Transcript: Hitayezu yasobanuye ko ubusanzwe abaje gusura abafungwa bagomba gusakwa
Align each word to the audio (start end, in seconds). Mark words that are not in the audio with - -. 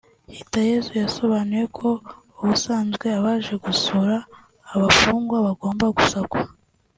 Hitayezu 0.35 0.91
yasobanuye 1.03 1.65
ko 1.77 1.89
ubusanzwe 2.39 3.05
abaje 3.17 3.53
gusura 3.65 4.15
abafungwa 4.73 5.35
bagomba 5.45 5.85
gusakwa 5.97 6.41